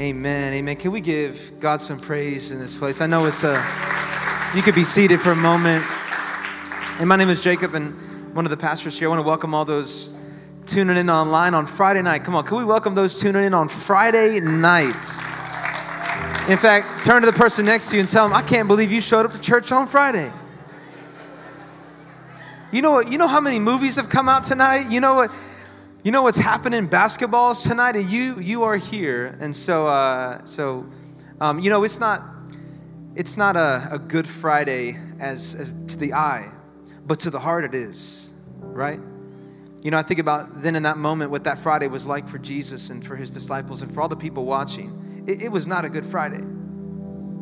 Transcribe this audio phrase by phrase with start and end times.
[0.00, 0.54] Amen.
[0.54, 0.76] Amen.
[0.76, 3.02] Can we give God some praise in this place?
[3.02, 3.62] I know it's a,
[4.54, 5.84] you could be seated for a moment.
[6.98, 7.92] And my name is Jacob, and
[8.34, 9.08] one of the pastors here.
[9.08, 10.16] I want to welcome all those
[10.64, 12.24] tuning in online on Friday night.
[12.24, 15.04] Come on, can we welcome those tuning in on Friday night?
[16.48, 18.90] In fact, turn to the person next to you and tell them, I can't believe
[18.90, 20.32] you showed up to church on Friday.
[22.72, 23.12] You know what?
[23.12, 24.88] You know how many movies have come out tonight?
[24.88, 25.30] You know what?
[26.02, 30.86] You know what's happening basketballs tonight, and you you are here, and so uh, so
[31.42, 32.22] um, you know it's not
[33.14, 36.50] it's not a, a Good Friday as as to the eye,
[37.06, 38.98] but to the heart it is, right?
[39.82, 42.38] You know, I think about then in that moment what that Friday was like for
[42.38, 45.24] Jesus and for his disciples and for all the people watching.
[45.26, 46.42] It, it was not a Good Friday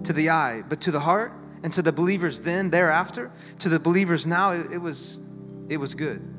[0.02, 3.30] to the eye, but to the heart and to the believers then, thereafter,
[3.60, 5.24] to the believers now, it, it was
[5.68, 6.37] it was good.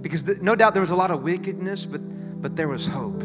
[0.00, 2.00] Because no doubt there was a lot of wickedness, but,
[2.40, 3.22] but there was hope.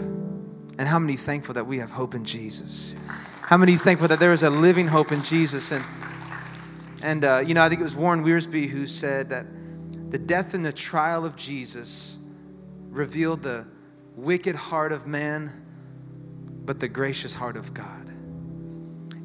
[0.77, 2.95] And how many thankful that we have hope in Jesus?
[3.41, 5.71] How many thankful that there is a living hope in Jesus?
[5.71, 5.85] And,
[7.03, 9.45] and uh, you know, I think it was Warren Wiersbe who said that
[10.09, 12.19] the death and the trial of Jesus
[12.89, 13.67] revealed the
[14.15, 15.51] wicked heart of man,
[16.65, 18.07] but the gracious heart of God.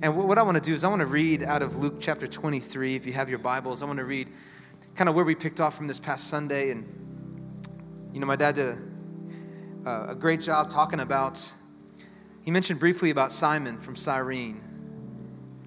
[0.00, 2.26] And what I want to do is I want to read out of Luke chapter
[2.26, 2.94] 23.
[2.94, 4.28] If you have your Bibles, I want to read
[4.94, 7.07] kind of where we picked off from this past Sunday and
[8.18, 8.76] you know, my dad did
[9.86, 11.52] a, a great job talking about,
[12.42, 14.60] he mentioned briefly about Simon from Cyrene,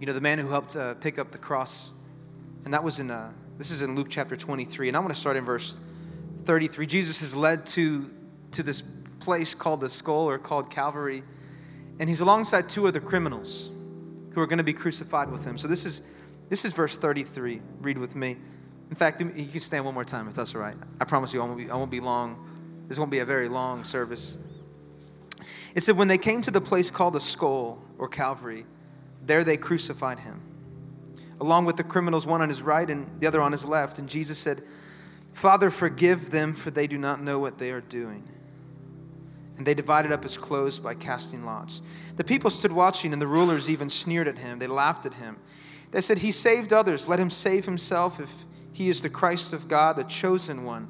[0.02, 1.92] you know, the man who helped uh, pick up the cross.
[2.66, 4.90] And that was in, uh, this is in Luke chapter 23.
[4.90, 5.80] And I want to start in verse
[6.40, 6.88] 33.
[6.88, 8.12] Jesus is led to,
[8.52, 11.24] to this place called the skull or called Calvary.
[12.02, 13.72] And he's alongside two other criminals
[14.34, 15.58] who are going to be crucified with him.
[15.58, 16.02] So this is,
[16.50, 17.62] this is verse 33.
[17.80, 18.36] Read with me.
[18.92, 20.76] In fact, you can stand one more time if that's all right.
[21.00, 22.86] I promise you, I won't be, I won't be long.
[22.90, 24.38] This won't be a very long service.
[25.74, 28.66] It said, When they came to the place called the skull or Calvary,
[29.26, 30.42] there they crucified him,
[31.40, 33.98] along with the criminals, one on his right and the other on his left.
[33.98, 34.62] And Jesus said,
[35.34, 38.28] Father, forgive them, for they do not know what they are doing.
[39.56, 41.82] And they divided up his clothes by casting lots.
[42.18, 44.60] The people stood watching, and the rulers even sneered at him.
[44.60, 45.38] They laughed at him.
[45.92, 47.08] They said, He saved others.
[47.08, 48.44] Let him save himself if
[48.74, 50.88] he is the Christ of God, the chosen one.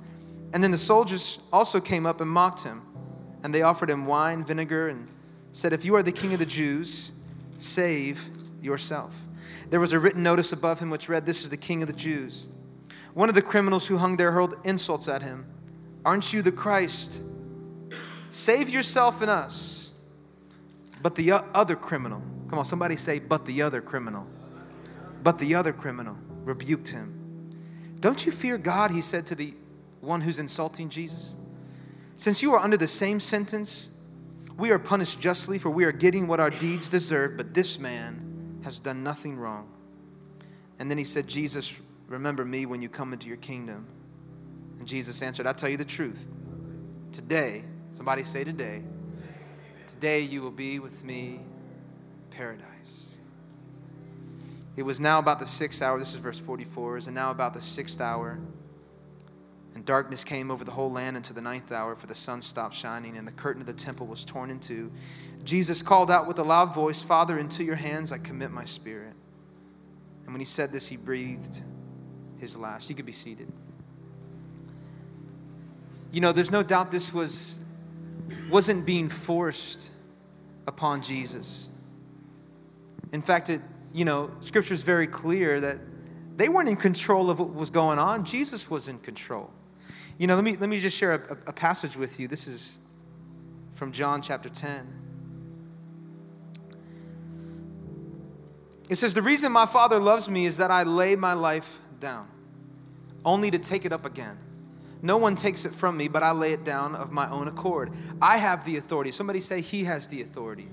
[0.53, 2.81] And then the soldiers also came up and mocked him.
[3.43, 5.07] And they offered him wine, vinegar, and
[5.51, 7.13] said, If you are the king of the Jews,
[7.57, 8.27] save
[8.61, 9.25] yourself.
[9.69, 11.95] There was a written notice above him which read, This is the king of the
[11.95, 12.49] Jews.
[13.13, 15.45] One of the criminals who hung there hurled insults at him.
[16.05, 17.21] Aren't you the Christ?
[18.29, 19.93] Save yourself and us.
[21.01, 24.27] But the other criminal, come on, somebody say, But the other criminal.
[25.23, 27.20] But the other criminal rebuked him
[28.01, 29.53] don't you fear God, he said to the
[30.01, 31.35] one who's insulting Jesus?
[32.17, 33.97] Since you are under the same sentence,
[34.57, 38.59] we are punished justly, for we are getting what our deeds deserve, but this man
[38.63, 39.69] has done nothing wrong.
[40.79, 43.87] And then he said, Jesus, remember me when you come into your kingdom.
[44.79, 46.27] And Jesus answered, I tell you the truth.
[47.11, 48.83] Today, somebody say today,
[49.85, 51.45] today you will be with me in
[52.31, 53.10] paradise.
[54.75, 55.99] It was now about the sixth hour.
[55.99, 56.97] This is verse 44.
[56.97, 58.39] Is now about the sixth hour.
[59.73, 62.75] And darkness came over the whole land until the ninth hour, for the sun stopped
[62.75, 64.91] shining, and the curtain of the temple was torn in two.
[65.43, 69.13] Jesus called out with a loud voice, Father, into your hands I commit my spirit.
[70.25, 71.61] And when he said this, he breathed
[72.37, 72.89] his last.
[72.89, 73.51] You could be seated.
[76.11, 77.65] You know, there's no doubt this was
[78.49, 79.91] wasn't being forced
[80.67, 81.69] upon Jesus.
[83.11, 83.61] In fact, it
[83.93, 85.77] you know, scripture is very clear that
[86.37, 88.23] they weren't in control of what was going on.
[88.25, 89.51] Jesus was in control.
[90.17, 92.27] You know, let me, let me just share a, a passage with you.
[92.27, 92.79] This is
[93.73, 95.01] from John chapter 10.
[98.89, 102.27] It says, The reason my Father loves me is that I lay my life down,
[103.25, 104.37] only to take it up again.
[105.01, 107.91] No one takes it from me, but I lay it down of my own accord.
[108.21, 109.11] I have the authority.
[109.11, 110.67] Somebody say, He has the authority.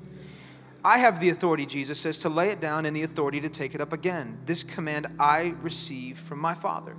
[0.84, 3.74] I have the authority, Jesus says, to lay it down and the authority to take
[3.74, 4.38] it up again.
[4.46, 6.96] This command I receive from my Father.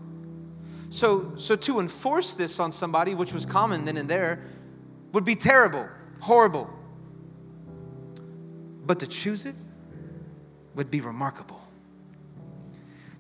[0.90, 4.44] So, so to enforce this on somebody, which was common then and there,
[5.14, 5.88] would be terrible,
[6.20, 6.70] horrible.
[8.86, 9.56] But to choose it,
[10.76, 11.62] would be remarkable.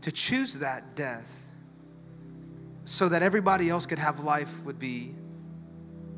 [0.01, 1.51] To choose that death
[2.85, 5.12] so that everybody else could have life would be,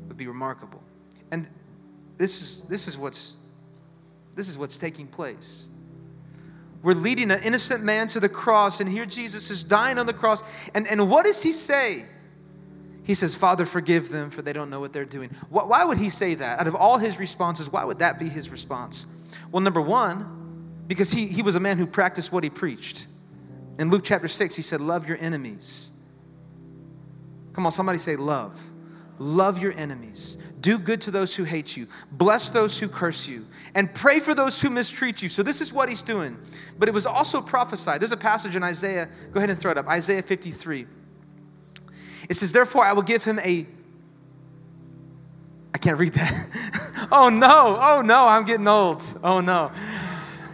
[0.08, 0.82] would be remarkable.
[1.30, 1.48] And
[2.16, 3.36] this is, this is what's
[4.34, 5.70] this is what's taking place.
[6.82, 10.12] We're leading an innocent man to the cross, and here Jesus is dying on the
[10.12, 10.42] cross.
[10.74, 12.06] And, and what does he say?
[13.04, 15.30] He says, Father, forgive them, for they don't know what they're doing.
[15.48, 16.60] Why would he say that?
[16.60, 19.36] Out of all his responses, why would that be his response?
[19.50, 23.06] Well, number one, because he, he was a man who practiced what he preached.
[23.78, 25.92] In Luke chapter 6, he said, Love your enemies.
[27.52, 28.62] Come on, somebody say, Love.
[29.22, 30.36] Love your enemies.
[30.60, 31.86] Do good to those who hate you.
[32.10, 33.46] Bless those who curse you.
[33.72, 35.28] And pray for those who mistreat you.
[35.28, 36.36] So, this is what he's doing.
[36.76, 38.00] But it was also prophesied.
[38.00, 39.08] There's a passage in Isaiah.
[39.30, 39.86] Go ahead and throw it up.
[39.86, 40.86] Isaiah 53.
[42.28, 43.64] It says, Therefore, I will give him a.
[45.72, 47.08] I can't read that.
[47.12, 49.04] oh no, oh no, I'm getting old.
[49.22, 49.70] Oh no.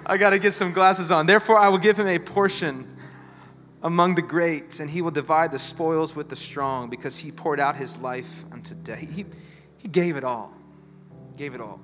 [0.05, 1.25] I got to get some glasses on.
[1.25, 2.87] Therefore, I will give him a portion
[3.83, 7.61] among the great, and he will divide the spoils with the strong because he poured
[7.61, 8.99] out his life unto death.
[8.99, 9.25] He,
[9.77, 10.53] he gave it all.
[11.37, 11.81] Gave it all.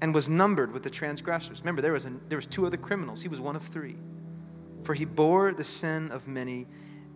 [0.00, 1.60] And was numbered with the transgressors.
[1.60, 3.22] Remember, there was, a, there was two other criminals.
[3.22, 3.96] He was one of three.
[4.82, 6.66] For he bore the sin of many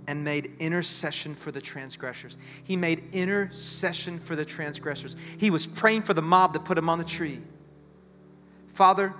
[0.08, 2.38] and made intercession for the transgressors.
[2.64, 5.16] He made intercession for the transgressors.
[5.38, 7.38] He was praying for the mob that put him on the tree.
[8.68, 9.14] Father,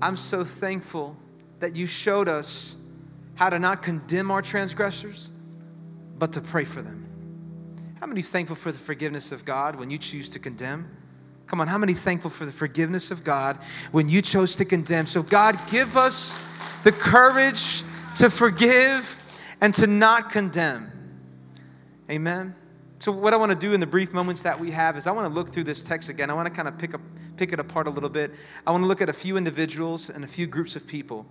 [0.00, 1.16] I'm so thankful
[1.58, 2.81] that you showed us
[3.34, 5.30] how to not condemn our transgressors,
[6.18, 7.08] but to pray for them.
[8.00, 10.88] How many thankful for the forgiveness of God when you choose to condemn?
[11.46, 13.58] Come on, how many thankful for the forgiveness of God
[13.90, 15.06] when you chose to condemn?
[15.06, 16.42] So, God, give us
[16.82, 17.82] the courage
[18.14, 19.18] to forgive
[19.60, 20.90] and to not condemn.
[22.10, 22.54] Amen.
[22.98, 25.12] So, what I want to do in the brief moments that we have is I
[25.12, 26.30] want to look through this text again.
[26.30, 27.00] I want to kind of pick up,
[27.36, 28.32] pick it apart a little bit.
[28.66, 31.26] I want to look at a few individuals and a few groups of people,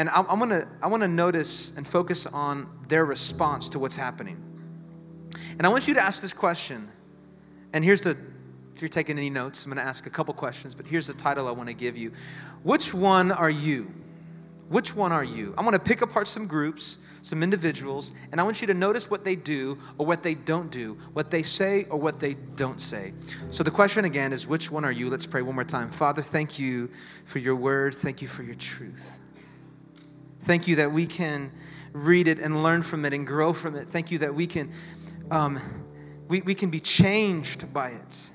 [0.00, 3.78] and I, I want to I want to notice and focus on their response to
[3.78, 4.42] what's happening.
[5.58, 6.88] And I want you to ask this question.
[7.74, 8.16] And here's the
[8.74, 11.12] if you're taking any notes, I'm going to ask a couple questions, but here's the
[11.12, 12.12] title I want to give you.
[12.62, 13.92] Which one are you?
[14.70, 15.52] Which one are you?
[15.58, 19.22] Going to pick apart some groups, some individuals, and I want you to notice what
[19.22, 23.12] they do or what they don't do, what they say or what they don't say.
[23.50, 25.10] So the question again is which one are you?
[25.10, 25.90] Let's pray one more time.
[25.90, 26.88] Father, thank you
[27.26, 27.94] for your word.
[27.94, 29.19] Thank you for your truth.
[30.50, 31.52] Thank you that we can
[31.92, 33.86] read it and learn from it and grow from it.
[33.86, 34.72] Thank you that we can
[35.30, 35.60] um,
[36.26, 38.30] we, we can be changed by it.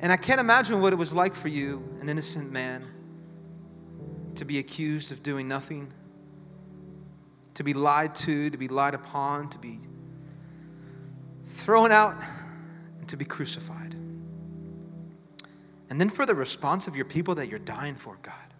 [0.00, 2.82] And I can't imagine what it was like for you, an innocent man
[4.36, 5.92] to be accused of doing nothing,
[7.52, 9.80] to be lied to, to be lied upon, to be
[11.44, 12.14] thrown out,
[13.00, 13.94] and to be crucified.
[15.90, 18.51] And then for the response of your people that you're dying for, God.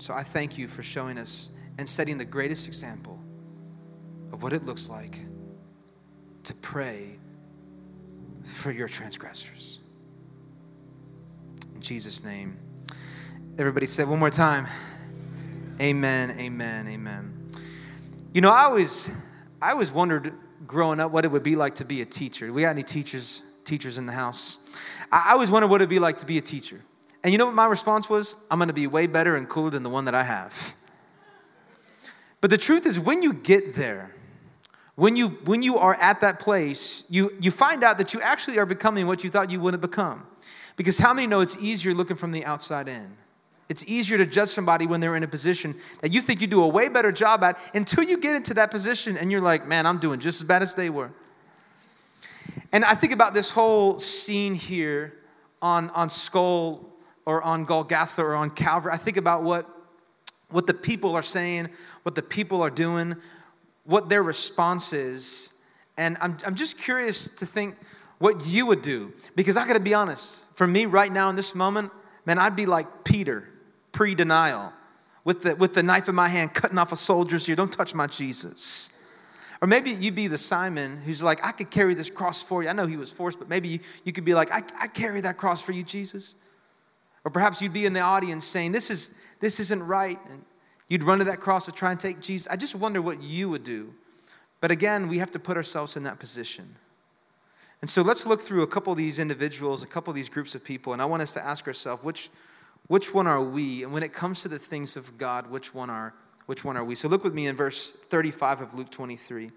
[0.00, 3.18] So I thank you for showing us and setting the greatest example
[4.32, 5.18] of what it looks like
[6.44, 7.18] to pray
[8.42, 9.80] for your transgressors.
[11.74, 12.58] In Jesus' name.
[13.58, 14.66] Everybody said one more time.
[15.78, 17.50] Amen, amen, amen.
[18.32, 19.14] You know, I always,
[19.60, 20.32] I always wondered
[20.66, 22.50] growing up what it would be like to be a teacher.
[22.50, 24.58] We got any teachers, teachers in the house?
[25.12, 26.80] I always wondered what it'd be like to be a teacher.
[27.22, 28.46] And you know what my response was?
[28.50, 30.74] I'm gonna be way better and cooler than the one that I have.
[32.40, 34.14] But the truth is, when you get there,
[34.94, 38.58] when you when you are at that place, you you find out that you actually
[38.58, 40.26] are becoming what you thought you wouldn't become.
[40.76, 43.16] Because how many know it's easier looking from the outside in?
[43.68, 46.62] It's easier to judge somebody when they're in a position that you think you do
[46.62, 49.86] a way better job at until you get into that position and you're like, man,
[49.86, 51.12] I'm doing just as bad as they were.
[52.72, 55.14] And I think about this whole scene here
[55.62, 56.89] on, on Skull
[57.26, 58.92] or on Golgotha or on Calvary.
[58.92, 59.66] I think about what,
[60.50, 61.68] what the people are saying,
[62.02, 63.16] what the people are doing,
[63.84, 65.54] what their response is.
[65.96, 67.76] And I'm, I'm just curious to think
[68.18, 69.12] what you would do.
[69.34, 71.90] Because I gotta be honest, for me right now in this moment,
[72.26, 73.48] man, I'd be like Peter
[73.92, 74.72] pre denial,
[75.24, 77.56] with the, with the knife in my hand, cutting off a soldier's ear.
[77.56, 78.96] Don't touch my Jesus.
[79.60, 82.68] Or maybe you'd be the Simon who's like, I could carry this cross for you.
[82.70, 85.36] I know he was forced, but maybe you, could be like, I, I carry that
[85.36, 86.34] cross for you, Jesus.
[87.24, 90.18] Or perhaps you'd be in the audience saying, This, is, this isn't right.
[90.30, 90.44] And
[90.88, 92.50] you'd run to that cross to try and take Jesus.
[92.50, 93.94] I just wonder what you would do.
[94.60, 96.76] But again, we have to put ourselves in that position.
[97.80, 100.54] And so let's look through a couple of these individuals, a couple of these groups
[100.54, 102.28] of people, and I want us to ask ourselves, which,
[102.88, 103.82] which one are we?
[103.82, 106.14] And when it comes to the things of God, which one are
[106.50, 106.96] which one are we?
[106.96, 109.52] So look with me in verse 35 of Luke 23.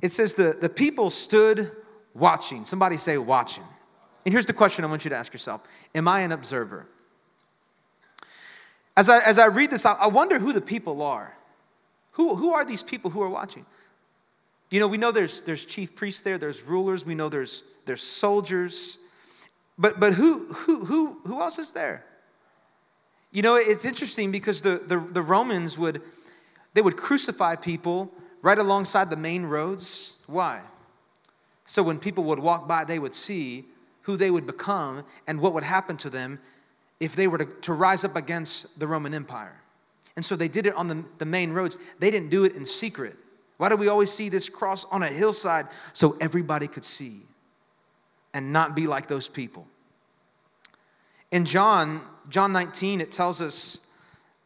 [0.00, 1.72] It says the, the people stood
[2.14, 2.64] watching.
[2.64, 3.64] Somebody say watching.
[4.24, 5.62] And here's the question I want you to ask yourself
[5.94, 6.86] Am I an observer?
[8.96, 11.36] as I, as I read this, I, wonder who the people are.
[12.12, 13.64] Who, who are these people who are watching?
[14.70, 18.02] You know, we know there's, there's chief priests there, there's rulers, we know there's, there's
[18.02, 18.98] soldiers.
[19.78, 22.04] But, but who, who, who, who else is there?
[23.30, 26.02] You know, it's interesting because the, the, the Romans would,
[26.74, 28.12] they would crucify people
[28.42, 30.22] right alongside the main roads.
[30.26, 30.60] Why?
[31.64, 33.64] So when people would walk by, they would see
[34.02, 36.38] who they would become and what would happen to them
[37.00, 39.60] if they were to, to rise up against the Roman Empire.
[40.14, 41.78] And so they did it on the, the main roads.
[41.98, 43.16] They didn't do it in secret.
[43.56, 45.66] Why do we always see this cross on a hillside?
[45.92, 47.22] So everybody could see
[48.34, 49.66] and not be like those people.
[51.30, 53.86] In John, John 19, it tells us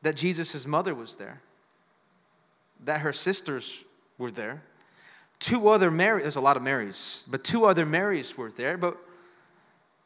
[0.03, 1.41] that Jesus' mother was there,
[2.85, 3.85] that her sisters
[4.19, 4.63] were there.
[5.39, 8.79] Two other Marys, there's a lot of Marys, but two other Marys were there.
[8.79, 8.97] But,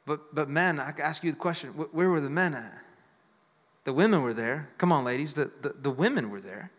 [0.06, 2.78] but, but men, I ask you the question where were the men at?
[3.84, 4.68] The women were there.
[4.78, 6.70] Come on, ladies, the, the, the women were there.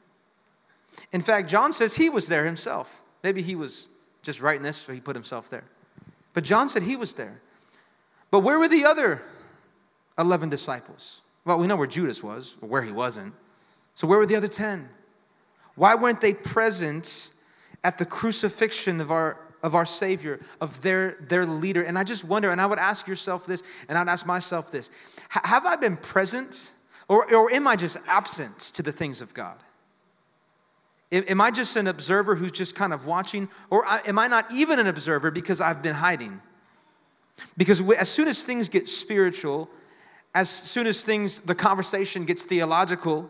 [1.12, 3.02] In fact, John says he was there himself.
[3.24, 3.90] Maybe he was
[4.22, 5.64] just writing this, so he put himself there.
[6.34, 7.42] But John said he was there.
[8.30, 9.22] But where were the other
[10.18, 11.22] 11 disciples?
[11.44, 13.34] Well, we know where Judas was, or where he wasn't.
[13.96, 14.90] So where were the other 10?
[15.76, 17.34] Why weren't they present
[17.84, 21.84] at the crucifixion of our of our Savior, of their, their leader.
[21.84, 24.90] And I just wonder, and I would ask yourself this, and I'd ask myself this
[25.30, 26.72] have I been present,
[27.08, 29.58] or, or am I just absent to the things of God?
[31.12, 34.80] Am I just an observer who's just kind of watching, or am I not even
[34.80, 36.42] an observer because I've been hiding?
[37.58, 39.70] Because as soon as things get spiritual,
[40.34, 43.30] as soon as things, the conversation gets theological,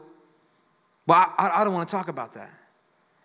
[1.07, 2.51] well, I, I don't want to talk about that.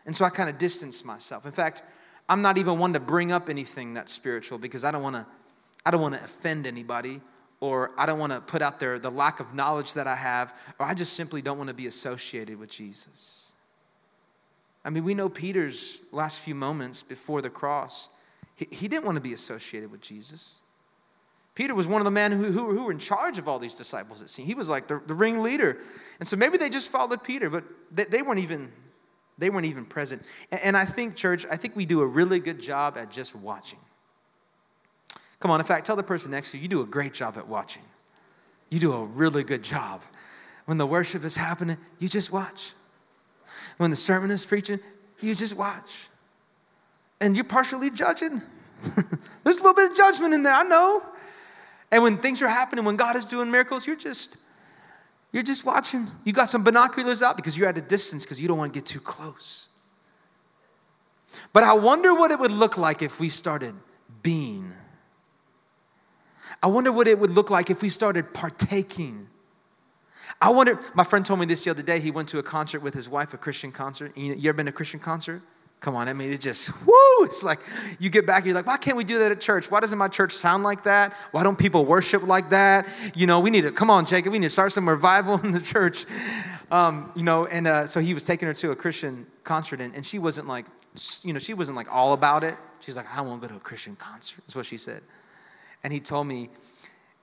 [0.06, 1.44] And so I kind of distance myself.
[1.44, 1.82] In fact,
[2.28, 5.26] I'm not even one to bring up anything that's spiritual because I don't want to
[5.84, 7.20] I don't want to offend anybody
[7.60, 10.52] or I don't want to put out there the lack of knowledge that I have
[10.78, 13.54] or I just simply don't want to be associated with Jesus.
[14.84, 18.08] I mean, we know Peter's last few moments before the cross.
[18.54, 20.60] He, he didn't want to be associated with Jesus.
[21.56, 23.76] Peter was one of the men who, who, who were in charge of all these
[23.76, 24.46] disciples, it seemed.
[24.46, 25.78] He was like the, the ringleader.
[26.20, 28.70] And so maybe they just followed Peter, but they, they weren't even
[29.38, 30.22] they weren't even present.
[30.50, 33.78] And I think, church, I think we do a really good job at just watching.
[35.40, 37.36] Come on, in fact, tell the person next to you, you do a great job
[37.36, 37.82] at watching.
[38.70, 40.02] You do a really good job.
[40.64, 42.72] When the worship is happening, you just watch.
[43.76, 44.80] When the sermon is preaching,
[45.20, 46.08] you just watch.
[47.20, 48.42] And you're partially judging.
[49.44, 51.02] There's a little bit of judgment in there, I know.
[51.92, 54.38] And when things are happening, when God is doing miracles, you're just
[55.36, 56.08] you're just watching.
[56.24, 58.80] You got some binoculars out because you're at a distance because you don't want to
[58.80, 59.68] get too close.
[61.52, 63.74] But I wonder what it would look like if we started
[64.22, 64.72] being.
[66.62, 69.28] I wonder what it would look like if we started partaking.
[70.40, 72.00] I wonder, my friend told me this the other day.
[72.00, 74.16] He went to a concert with his wife, a Christian concert.
[74.16, 75.42] You ever been to a Christian concert?
[75.80, 76.94] Come on, I mean, it just, woo!
[77.20, 77.60] It's like
[77.98, 79.70] you get back, you're like, why can't we do that at church?
[79.70, 81.12] Why doesn't my church sound like that?
[81.32, 82.88] Why don't people worship like that?
[83.14, 85.52] You know, we need to, come on, Jacob, we need to start some revival in
[85.52, 86.06] the church.
[86.70, 89.94] Um, you know, and uh, so he was taking her to a Christian concert, and,
[89.94, 90.66] and she wasn't like,
[91.22, 92.56] you know, she wasn't like all about it.
[92.80, 95.02] She's like, I to go to a Christian concert, is what she said.
[95.84, 96.48] And he told me,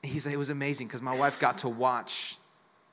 [0.02, 2.38] he said, it was amazing because my wife got to watch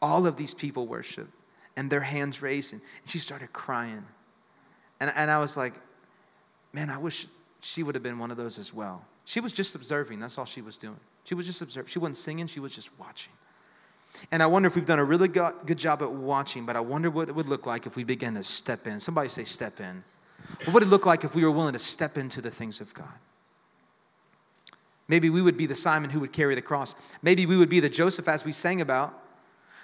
[0.00, 1.28] all of these people worship
[1.76, 2.80] and their hands raising.
[2.80, 4.04] And she started crying.
[5.00, 5.74] And, and I was like,
[6.72, 7.26] man, I wish
[7.60, 9.04] she would have been one of those as well.
[9.24, 10.20] She was just observing.
[10.20, 10.98] That's all she was doing.
[11.24, 11.88] She was just observing.
[11.88, 13.32] She wasn't singing, she was just watching.
[14.32, 17.10] And I wonder if we've done a really good job at watching, but I wonder
[17.10, 18.98] what it would look like if we began to step in.
[18.98, 20.02] Somebody say, step in.
[20.64, 22.92] What would it look like if we were willing to step into the things of
[22.92, 23.06] God?
[25.06, 27.16] Maybe we would be the Simon who would carry the cross.
[27.22, 29.12] Maybe we would be the Joseph, as we sang about,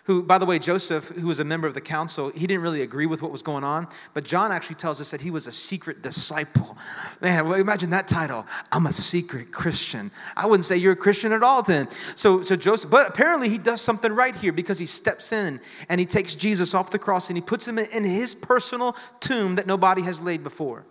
[0.07, 2.83] who, by the way, Joseph, who was a member of the council, he didn't really
[2.83, 5.53] agree with what was going on, but John actually tells us that he was a
[5.53, 6.79] secret disciple.
[7.21, 8.47] Man, well, imagine that title.
[8.71, 10.13] I'm a secret Christian.
[10.37, 11.91] I wouldn't say you're a Christian at all then.
[11.91, 15.99] So, so Joseph, but apparently he does something right here because he steps in and
[15.99, 19.67] he takes Jesus off the cross and he puts him in his personal tomb that
[19.67, 20.85] nobody has laid before.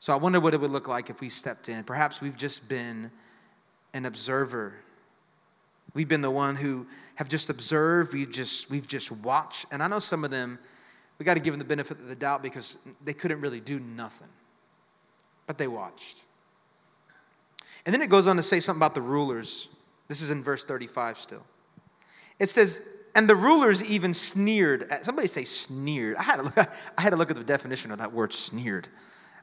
[0.00, 1.84] So I wonder what it would look like if we stepped in.
[1.84, 3.10] Perhaps we've just been
[3.94, 4.74] an observer.
[5.94, 9.66] We've been the one who have just observed, we've just, we've just watched.
[9.72, 10.58] And I know some of them,
[11.18, 13.80] we got to give them the benefit of the doubt because they couldn't really do
[13.80, 14.28] nothing.
[15.46, 16.24] But they watched.
[17.84, 19.68] And then it goes on to say something about the rulers.
[20.08, 21.44] This is in verse 35 still.
[22.38, 24.84] It says, and the rulers even sneered.
[24.90, 26.16] At, somebody say sneered.
[26.16, 26.56] I had, to look,
[26.98, 28.88] I had to look at the definition of that word sneered.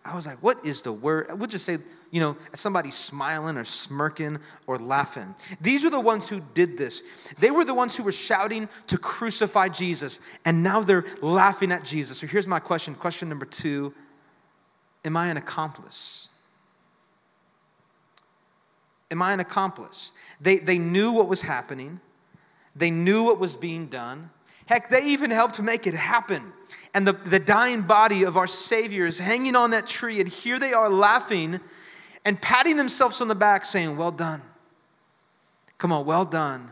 [0.07, 1.27] I was like, what is the word?
[1.37, 1.77] We'll just say,
[2.11, 5.35] you know, somebody smiling or smirking or laughing.
[5.59, 7.03] These are the ones who did this.
[7.39, 11.83] They were the ones who were shouting to crucify Jesus, and now they're laughing at
[11.83, 12.19] Jesus.
[12.19, 12.95] So here's my question.
[12.95, 13.93] Question number two
[15.03, 16.29] Am I an accomplice?
[19.11, 20.13] Am I an accomplice?
[20.39, 21.99] They, they knew what was happening,
[22.75, 24.29] they knew what was being done.
[24.67, 26.53] Heck, they even helped make it happen.
[26.93, 30.59] And the, the dying body of our Savior is hanging on that tree, and here
[30.59, 31.59] they are laughing
[32.25, 34.41] and patting themselves on the back, saying, Well done.
[35.77, 36.69] Come on, well done.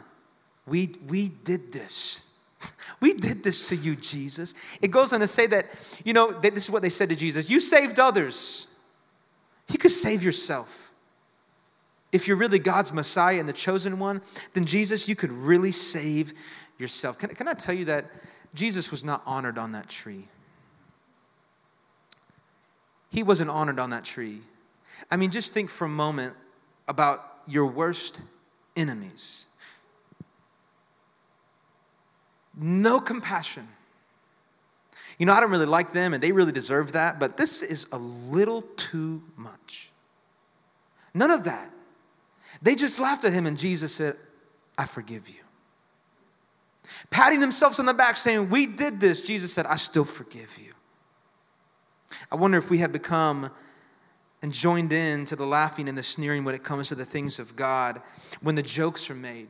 [0.65, 2.29] We, we did this.
[3.01, 4.55] We did this to you, Jesus.
[4.81, 5.65] It goes on to say that,
[6.05, 8.67] you know, this is what they said to Jesus You saved others,
[9.69, 10.93] you could save yourself.
[12.11, 14.21] If you're really God's Messiah and the chosen one,
[14.53, 16.33] then Jesus, you could really save
[16.77, 17.19] yourself.
[17.19, 18.05] Can, can I tell you that
[18.53, 20.27] Jesus was not honored on that tree?
[23.09, 24.39] He wasn't honored on that tree.
[25.09, 26.35] I mean, just think for a moment
[26.87, 28.21] about your worst
[28.75, 29.47] enemies.
[32.57, 33.67] No compassion.
[35.17, 37.87] You know, I don't really like them and they really deserve that, but this is
[37.91, 39.91] a little too much.
[41.13, 41.71] None of that.
[42.61, 44.15] They just laughed at him, and Jesus said,
[44.77, 45.44] I forgive you.
[47.09, 50.73] Patting themselves on the back, saying, We did this, Jesus said, I still forgive you.
[52.31, 53.51] I wonder if we have become
[54.41, 57.39] and joined in to the laughing and the sneering when it comes to the things
[57.39, 58.01] of God,
[58.41, 59.49] when the jokes are made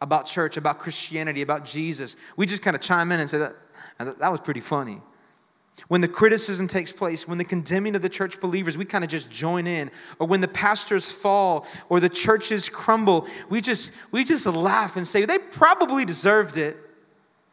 [0.00, 2.16] about church, about Christianity, about Jesus.
[2.36, 5.00] We just kind of chime in and say, That, that was pretty funny.
[5.86, 9.10] When the criticism takes place, when the condemning of the church believers, we kind of
[9.10, 9.90] just join in.
[10.18, 15.06] Or when the pastors fall or the churches crumble, we just we just laugh and
[15.06, 16.76] say they probably deserved it.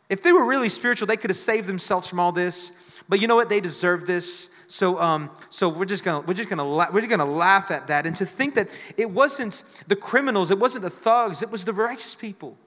[0.10, 3.02] If they were really spiritual, they could have saved themselves from all this.
[3.08, 3.50] But you know what?
[3.50, 4.50] They deserve this.
[4.68, 7.88] So, um, so we're just gonna we're just gonna la- we're just gonna laugh at
[7.88, 8.68] that, and to think that
[8.98, 12.58] it wasn't the criminals, it wasn't the thugs, it was the righteous people,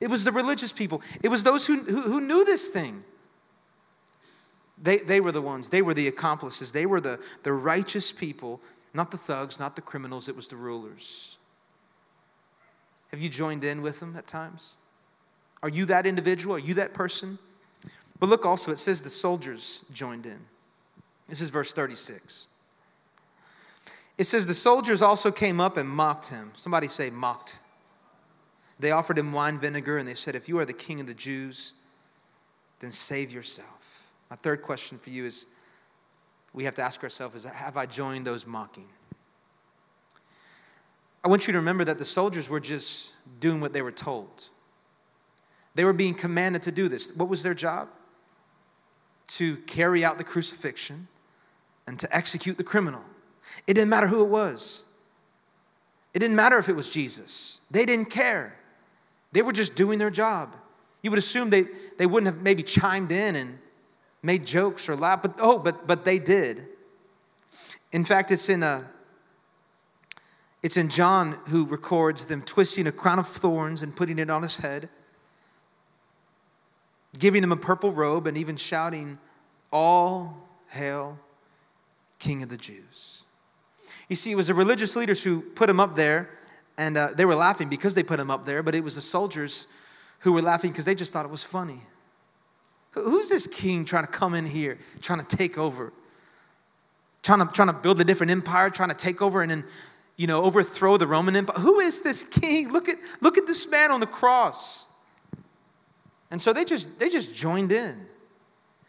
[0.00, 3.02] it was the religious people, it was those who, who, who knew this thing.
[4.80, 8.60] They, they were the ones, they were the accomplices, they were the, the righteous people,
[8.94, 11.38] not the thugs, not the criminals, it was the rulers.
[13.10, 14.76] Have you joined in with them at times?
[15.62, 16.54] Are you that individual?
[16.56, 17.38] Are you that person?
[18.20, 20.38] But look also, it says the soldiers joined in.
[21.26, 22.48] This is verse 36.
[24.16, 26.52] It says, The soldiers also came up and mocked him.
[26.56, 27.60] Somebody say, mocked.
[28.80, 31.14] They offered him wine vinegar and they said, If you are the king of the
[31.14, 31.74] Jews,
[32.80, 33.77] then save yourself.
[34.30, 35.46] My third question for you is
[36.52, 38.88] we have to ask ourselves is have I joined those mocking?
[41.24, 44.50] I want you to remember that the soldiers were just doing what they were told.
[45.74, 47.14] They were being commanded to do this.
[47.14, 47.88] What was their job?
[49.28, 51.08] To carry out the crucifixion
[51.86, 53.02] and to execute the criminal.
[53.66, 54.86] It didn't matter who it was.
[56.14, 57.60] It didn't matter if it was Jesus.
[57.70, 58.56] They didn't care.
[59.32, 60.56] They were just doing their job.
[61.02, 61.66] You would assume they,
[61.98, 63.58] they wouldn't have maybe chimed in and
[64.22, 66.66] made jokes or laughed, but oh, but but they did.
[67.92, 68.84] In fact, it's in a
[70.62, 74.42] it's in John who records them twisting a crown of thorns and putting it on
[74.42, 74.88] his head,
[77.18, 79.18] giving him a purple robe, and even shouting,
[79.72, 81.18] All hail,
[82.18, 83.24] King of the Jews.
[84.08, 86.28] You see, it was the religious leaders who put him up there,
[86.76, 89.00] and uh, they were laughing because they put him up there, but it was the
[89.00, 89.72] soldiers
[90.20, 91.82] who were laughing because they just thought it was funny.
[92.92, 95.92] Who's this king trying to come in here, trying to take over?
[97.22, 99.64] Trying to, trying to build a different empire, trying to take over and then,
[100.16, 101.58] you know, overthrow the Roman Empire.
[101.58, 102.72] Who is this king?
[102.72, 104.86] Look at, look at this man on the cross.
[106.30, 108.06] And so they just, they just joined in.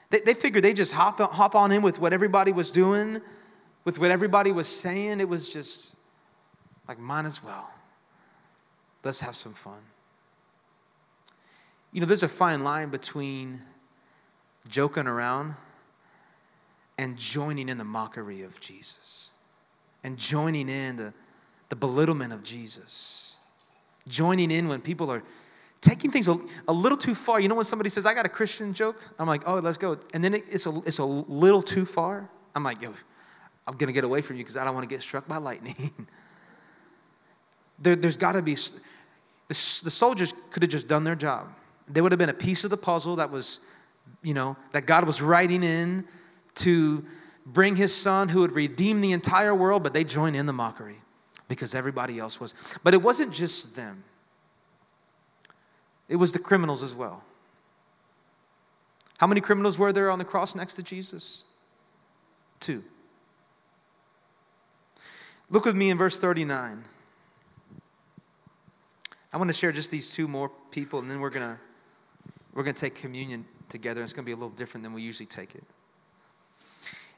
[0.10, 3.22] They, they figured they just hop, hop on in with what everybody was doing,
[3.86, 5.20] with what everybody was saying.
[5.20, 5.96] It was just
[6.88, 7.70] like, might as well.
[9.04, 9.82] Let's have some fun.
[11.92, 13.62] You know, there's a fine line between
[14.70, 15.56] joking around
[16.98, 19.32] and joining in the mockery of Jesus
[20.04, 21.14] and joining in the,
[21.70, 23.38] the belittlement of Jesus.
[24.08, 25.24] Joining in when people are
[25.82, 27.40] taking things a, a, little too far.
[27.40, 29.98] You know, when somebody says, I got a Christian joke, I'm like, oh, let's go.
[30.14, 32.30] And then it, it's, a, it's a little too far.
[32.56, 32.94] I'm like, yo,
[33.68, 35.38] I'm going to get away from you because I don't want to get struck by
[35.38, 35.92] lightning.
[37.80, 38.74] there, has got to be, the,
[39.48, 41.48] the soldiers could have just done their job.
[41.88, 43.62] There would have been a piece of the puzzle that was
[44.22, 46.06] you know, that God was writing in
[46.56, 47.06] to
[47.45, 50.98] bring his son who would redeem the entire world, but they joined in the mockery
[51.48, 52.54] because everybody else was.
[52.84, 54.04] But it wasn't just them,
[56.08, 57.24] it was the criminals as well.
[59.19, 61.43] How many criminals were there on the cross next to Jesus?
[62.62, 62.84] Two.
[65.50, 66.84] Look with me in verse 39.
[69.32, 71.60] I want to share just these two more people, and then we're going to
[72.54, 74.02] we're going to take communion together.
[74.02, 75.64] It's going to be a little different than we usually take it.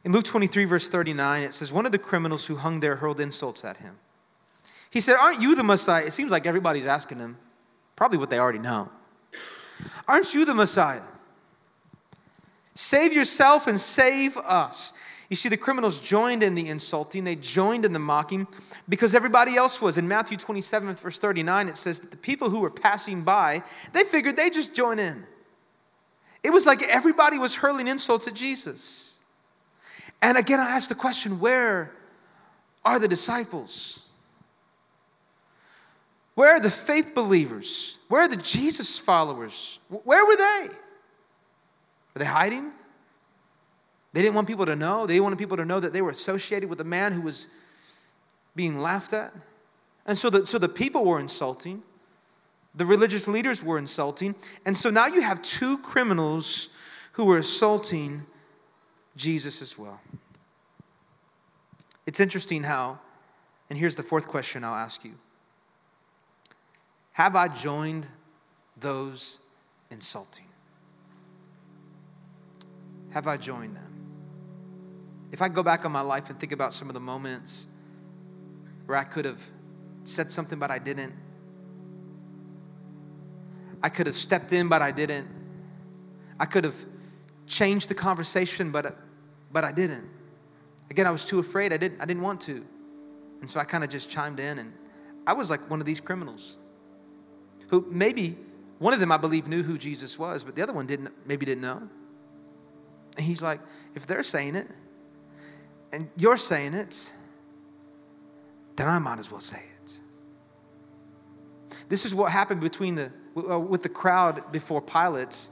[0.03, 3.19] In Luke 23, verse 39, it says, One of the criminals who hung there hurled
[3.19, 3.97] insults at him.
[4.89, 6.05] He said, Aren't you the Messiah?
[6.05, 7.37] It seems like everybody's asking him,
[7.95, 8.89] probably what they already know.
[10.07, 11.01] Aren't you the Messiah?
[12.73, 14.93] Save yourself and save us.
[15.29, 18.47] You see, the criminals joined in the insulting, they joined in the mocking
[18.89, 19.97] because everybody else was.
[19.97, 24.03] In Matthew 27, verse 39, it says that the people who were passing by, they
[24.03, 25.25] figured they'd just join in.
[26.43, 29.19] It was like everybody was hurling insults at Jesus.
[30.21, 31.91] And again, I ask the question where
[32.83, 34.05] are the disciples?
[36.35, 37.99] Where are the faith believers?
[38.07, 39.79] Where are the Jesus followers?
[39.89, 40.67] Where were they?
[42.13, 42.71] Were they hiding?
[44.13, 45.07] They didn't want people to know.
[45.07, 47.47] They wanted people to know that they were associated with a man who was
[48.55, 49.33] being laughed at.
[50.05, 51.83] And so the, so the people were insulting.
[52.75, 54.35] The religious leaders were insulting.
[54.65, 56.69] And so now you have two criminals
[57.13, 58.25] who were assaulting
[59.15, 59.99] Jesus as well.
[62.05, 62.99] It's interesting how,
[63.69, 65.13] and here's the fourth question I'll ask you
[67.13, 68.07] Have I joined
[68.77, 69.39] those
[69.89, 70.45] insulting?
[73.11, 73.91] Have I joined them?
[75.31, 77.67] If I go back on my life and think about some of the moments
[78.85, 79.45] where I could have
[80.03, 81.13] said something but I didn't,
[83.83, 85.27] I could have stepped in but I didn't,
[86.39, 86.85] I could have
[87.47, 88.97] changed the conversation but,
[89.51, 90.09] but I didn't.
[90.89, 91.71] Again, I was too afraid.
[91.71, 92.65] I didn't, I didn't want to.
[93.39, 94.73] And so I kind of just chimed in and
[95.25, 96.57] I was like one of these criminals
[97.69, 98.37] who maybe
[98.79, 101.45] one of them I believe knew who Jesus was, but the other one didn't maybe
[101.45, 101.87] didn't know.
[103.17, 103.59] And he's like,
[103.95, 104.67] if they're saying it,
[105.93, 107.13] and you're saying it,
[108.75, 109.80] then I might as well say it.
[111.91, 115.49] This is what happened between the uh, with the crowd before Pilate.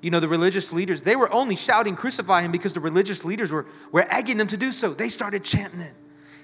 [0.00, 3.52] You know, the religious leaders, they were only shouting, crucify him, because the religious leaders
[3.52, 4.94] were, were egging them to do so.
[4.94, 5.92] They started chanting it.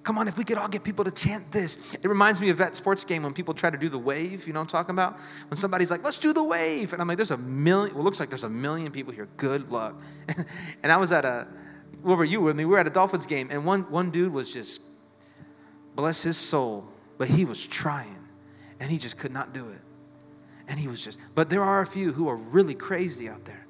[0.03, 1.95] Come on, if we could all get people to chant this.
[1.95, 4.53] It reminds me of that sports game when people try to do the wave, you
[4.53, 5.19] know what I'm talking about?
[5.49, 6.93] When somebody's like, let's do the wave.
[6.93, 9.29] And I'm like, there's a million, well, looks like there's a million people here.
[9.37, 9.95] Good luck.
[10.83, 11.47] and I was at a,
[12.03, 12.65] where were you with me?
[12.67, 14.83] We were at a Dolphins game, and one, one dude was just,
[15.95, 18.22] bless his soul, but he was trying,
[18.83, 19.81] and he just could not do it.
[20.67, 23.65] And he was just, but there are a few who are really crazy out there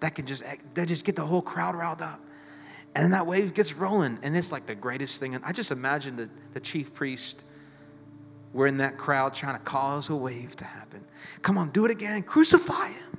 [0.00, 0.42] that can just,
[0.74, 2.20] that just get the whole crowd riled up.
[2.96, 5.36] And then that wave gets rolling, and it's like the greatest thing.
[5.36, 7.44] And I just imagine the, the chief priest
[8.52, 11.04] were in that crowd trying to cause a wave to happen.
[11.42, 12.24] Come on, do it again.
[12.24, 13.18] Crucify him.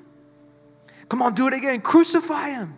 [1.08, 1.80] Come on, do it again.
[1.80, 2.76] Crucify him.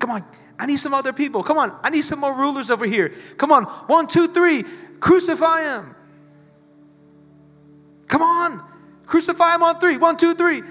[0.00, 0.24] Come on,
[0.58, 1.44] I need some other people.
[1.44, 3.12] Come on, I need some more rulers over here.
[3.36, 4.64] Come on, one, two, three,
[4.98, 5.94] crucify him.
[8.08, 8.62] Come on,
[9.06, 9.96] crucify him on three.
[9.96, 10.62] One, two, three.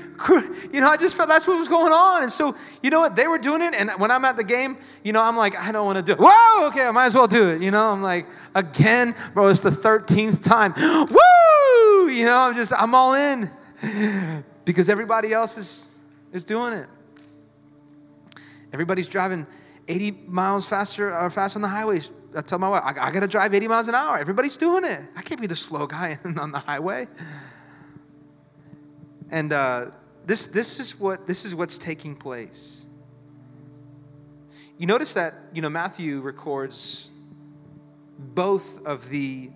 [0.74, 2.24] You know, I just felt that's what was going on.
[2.24, 3.16] And so, you know what?
[3.16, 3.74] They were doing it.
[3.76, 6.14] And when I'm at the game, you know, I'm like, I don't want to do
[6.14, 6.20] it.
[6.20, 7.62] Whoa, okay, I might as well do it.
[7.62, 10.74] You know, I'm like, again, bro, it's the 13th time.
[10.76, 12.10] Woo!
[12.10, 13.50] You know, I'm just, I'm all in
[14.66, 15.98] because everybody else is,
[16.34, 16.88] is doing it.
[18.74, 19.48] Everybody's driving
[19.88, 22.12] 80 miles faster or uh, fast on the highways.
[22.36, 24.18] I tell my wife, I, I got to drive 80 miles an hour.
[24.18, 25.00] Everybody's doing it.
[25.16, 27.08] I can't be the slow guy on the highway.
[29.30, 29.88] And uh,
[30.26, 32.86] this, this, is what, this is what's taking place.
[34.78, 37.12] You notice that, you know, Matthew records
[38.20, 39.50] both of the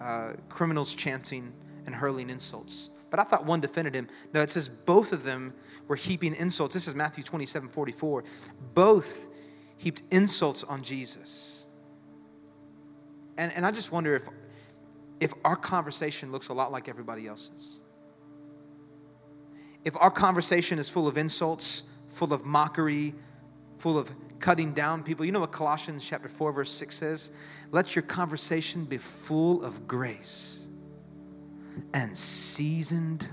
[0.00, 1.52] uh, criminals chanting
[1.86, 2.90] and hurling insults.
[3.10, 4.08] But I thought one defended him.
[4.32, 5.54] No, it says both of them
[5.86, 6.74] were heaping insults.
[6.74, 8.24] This is Matthew 27 44.
[8.74, 9.28] Both
[9.76, 11.53] heaped insults on Jesus.
[13.36, 14.28] And, and I just wonder if,
[15.20, 17.80] if our conversation looks a lot like everybody else's.
[19.84, 23.14] If our conversation is full of insults, full of mockery,
[23.78, 27.36] full of cutting down people, you know what Colossians chapter 4 verse 6 says?
[27.70, 30.68] Let your conversation be full of grace
[31.92, 33.28] and seasoned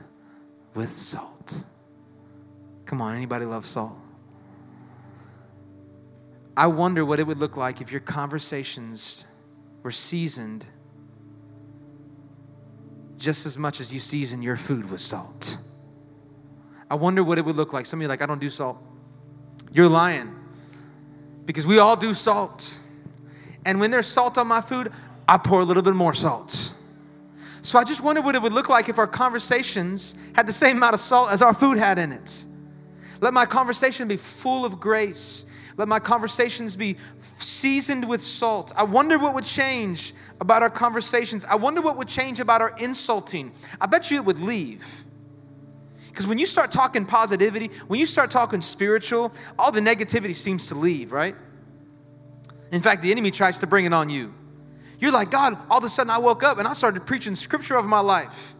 [0.74, 1.66] with salt.
[2.86, 3.98] Come on, anybody love salt?
[6.58, 9.26] I wonder what it would look like if your conversations
[9.84, 10.65] were seasoned
[13.17, 15.58] just as much as you season your food with salt.
[16.89, 17.86] I wonder what it would look like.
[17.86, 18.78] Some of you like, I don't do salt.
[19.72, 20.36] You're lying.
[21.46, 22.80] Because we all do salt.
[23.65, 24.91] And when there's salt on my food,
[25.28, 26.74] I pour a little bit more salt.
[27.62, 30.78] So I just wonder what it would look like if our conversations had the same
[30.78, 32.46] amount of salt as our food had in it.
[33.22, 35.46] Let my conversation be full of grace
[35.78, 36.98] Let my conversations be
[37.62, 38.74] seasoned with salt.
[38.76, 41.45] I wonder what would change about our conversations.
[41.45, 43.52] I wonder what would change about our insulting.
[43.80, 45.04] I bet you it would leave.
[46.10, 50.67] Because when you start talking positivity, when you start talking spiritual, all the negativity seems
[50.69, 51.36] to leave, right?
[52.71, 54.34] In fact, the enemy tries to bring it on you.
[55.00, 57.78] You're like, God, all of a sudden I woke up and I started preaching scripture
[57.78, 58.56] over my life.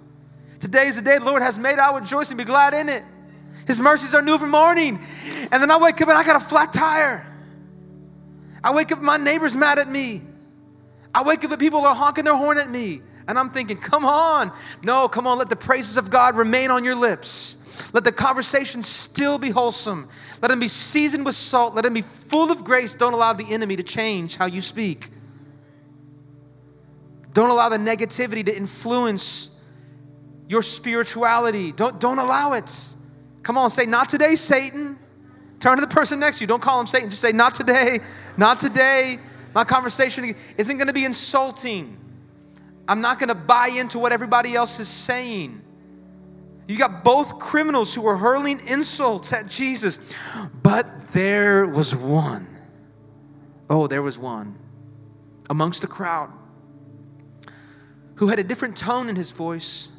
[0.60, 1.80] Today is the day the Lord has made.
[1.80, 3.04] I would rejoice and be glad in it.
[3.66, 5.00] His mercies are new every morning.
[5.52, 7.31] And then I wake up and I got a flat tire.
[8.63, 10.21] I wake up, my neighbor's mad at me.
[11.13, 13.02] I wake up and people are honking their horn at me.
[13.28, 14.52] And I'm thinking, come on.
[14.84, 17.91] No, come on, let the praises of God remain on your lips.
[17.93, 20.08] Let the conversation still be wholesome.
[20.41, 21.76] Let them be seasoned with salt.
[21.76, 22.93] Let them be full of grace.
[22.93, 25.10] Don't allow the enemy to change how you speak.
[27.34, 29.60] Don't allow the negativity to influence
[30.47, 31.71] your spirituality.
[31.71, 32.71] Don't, don't allow it.
[33.43, 34.97] Come on, say, not today, Satan.
[35.60, 36.47] Turn to the person next to you.
[36.47, 37.10] Don't call him Satan.
[37.10, 38.00] Just say, not today,
[38.38, 39.20] not today.
[39.54, 41.98] My conversation isn't going to be insulting.
[42.88, 45.62] I'm not going to buy into what everybody else is saying.
[46.67, 50.15] You got both criminals who were hurling insults at Jesus,
[50.63, 52.48] but there was one.
[53.70, 54.58] Oh, there was one
[55.50, 56.32] amongst the crowd
[58.15, 59.89] who had a different tone in his voice,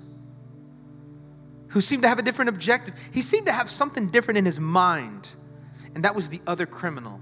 [1.69, 2.95] who seemed to have a different objective.
[3.13, 5.29] He seemed to have something different in his mind,
[5.95, 7.21] and that was the other criminal.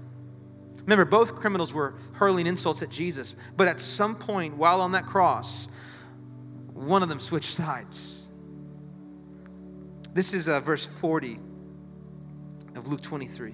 [0.81, 5.05] Remember, both criminals were hurling insults at Jesus, but at some point while on that
[5.05, 5.69] cross,
[6.73, 8.31] one of them switched sides.
[10.13, 11.39] This is uh, verse 40
[12.75, 13.53] of Luke 23.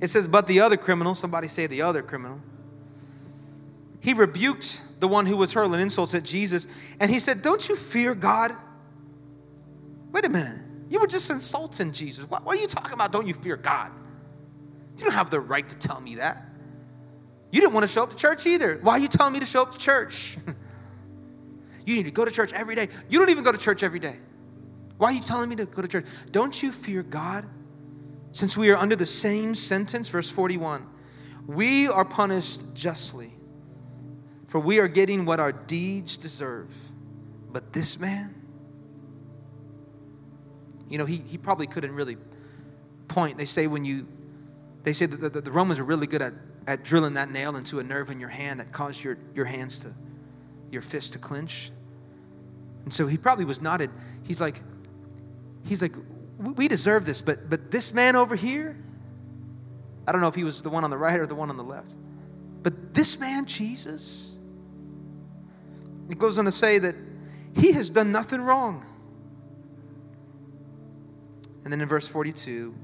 [0.00, 2.40] It says, But the other criminal, somebody say the other criminal,
[4.00, 6.66] he rebuked the one who was hurling insults at Jesus,
[6.98, 8.50] and he said, Don't you fear God?
[10.10, 10.60] Wait a minute.
[10.90, 12.28] You were just insulting Jesus.
[12.28, 13.12] What, what are you talking about?
[13.12, 13.92] Don't you fear God?
[14.98, 16.36] You don't have the right to tell me that.
[17.50, 18.78] You didn't want to show up to church either.
[18.82, 20.36] Why are you telling me to show up to church?
[21.86, 22.88] you need to go to church every day.
[23.08, 24.16] You don't even go to church every day.
[24.96, 26.06] Why are you telling me to go to church?
[26.30, 27.46] Don't you fear God?
[28.32, 30.86] Since we are under the same sentence, verse 41,
[31.46, 33.32] we are punished justly,
[34.46, 36.74] for we are getting what our deeds deserve.
[37.50, 38.34] But this man,
[40.88, 42.16] you know, he, he probably couldn't really
[43.08, 43.36] point.
[43.36, 44.06] They say when you
[44.82, 46.32] they say that the, the Romans are really good at,
[46.66, 49.80] at drilling that nail into a nerve in your hand that caused your, your hands
[49.80, 49.92] to,
[50.70, 51.70] your fists to clench.
[52.84, 53.90] And so he probably was nodded.
[54.24, 54.60] He's like,
[55.64, 55.92] he's like,
[56.38, 58.76] we deserve this, but but this man over here,
[60.06, 61.56] I don't know if he was the one on the right or the one on
[61.56, 61.94] the left,
[62.62, 64.38] but this man, Jesus,
[66.10, 66.94] it goes on to say that
[67.54, 68.84] he has done nothing wrong.
[71.64, 72.74] And then in verse 42,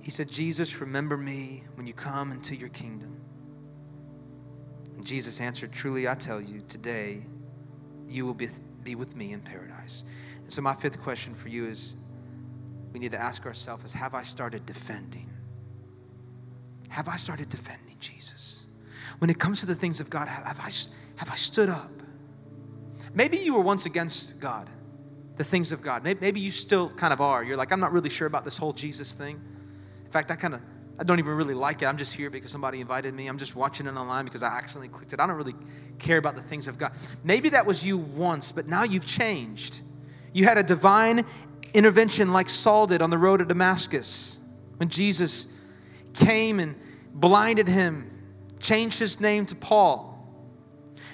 [0.00, 3.20] he said, Jesus, remember me when you come into your kingdom.
[4.96, 7.22] And Jesus answered, Truly I tell you, today
[8.08, 8.48] you will be,
[8.82, 10.04] be with me in paradise.
[10.42, 11.96] And so, my fifth question for you is
[12.92, 15.30] we need to ask ourselves is have I started defending?
[16.88, 18.66] Have I started defending Jesus?
[19.18, 20.70] When it comes to the things of God, have I,
[21.16, 21.90] have I stood up?
[23.14, 24.68] Maybe you were once against God,
[25.36, 26.04] the things of God.
[26.04, 27.44] Maybe you still kind of are.
[27.44, 29.40] You're like, I'm not really sure about this whole Jesus thing.
[30.10, 30.60] In fact, I kind of
[30.98, 31.86] I don't even really like it.
[31.86, 33.28] I'm just here because somebody invited me.
[33.28, 35.20] I'm just watching it online because I accidentally clicked it.
[35.20, 35.54] I don't really
[36.00, 36.90] care about the things of God.
[37.22, 39.82] Maybe that was you once, but now you've changed.
[40.32, 41.24] You had a divine
[41.74, 44.40] intervention like Saul did on the road to Damascus
[44.78, 45.56] when Jesus
[46.12, 46.74] came and
[47.14, 48.10] blinded him,
[48.58, 50.18] changed his name to Paul.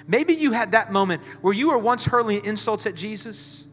[0.07, 3.67] Maybe you had that moment where you were once hurling insults at Jesus.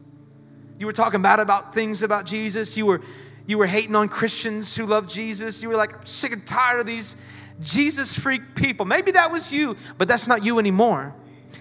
[0.77, 2.77] You were talking bad about things about Jesus.
[2.77, 3.01] You were
[3.47, 5.61] you were hating on Christians who love Jesus.
[5.61, 7.15] You were like, I'm sick and tired of these
[7.61, 8.85] Jesus freak people.
[8.85, 11.13] Maybe that was you, but that's not you anymore.